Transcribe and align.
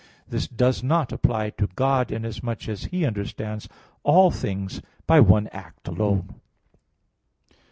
This 0.27 0.47
does 0.47 0.81
not 0.81 1.11
apply 1.11 1.51
to 1.51 1.67
God, 1.75 2.11
inasmuch 2.11 2.67
as 2.67 2.85
He 2.85 3.05
understands 3.05 3.69
all 4.01 4.31
things 4.31 4.81
by 5.05 5.19
one 5.19 5.47
act 5.49 5.87
alone. 5.87 6.41